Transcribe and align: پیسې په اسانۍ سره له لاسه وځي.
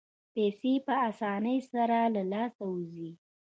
پیسې 0.33 0.73
په 0.85 0.93
اسانۍ 1.09 1.57
سره 1.71 1.97
له 2.15 2.23
لاسه 2.31 2.63
وځي. 2.71 3.09